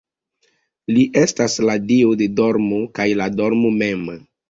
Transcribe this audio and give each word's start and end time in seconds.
Li 0.95 1.03
estas 1.25 1.59
la 1.71 1.77
dio 1.93 2.17
de 2.25 2.31
dormo 2.43 2.83
kaj 2.99 3.11
la 3.25 3.33
dormo 3.41 3.79
mem. 3.83 4.15